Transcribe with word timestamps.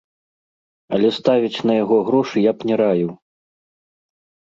Але 0.95 1.09
ставіць 1.17 1.63
на 1.69 1.73
яго 1.83 1.97
грошы 2.07 2.37
я 2.45 2.51
б 2.63 2.71
не 2.71 2.75
раіў. 2.81 3.11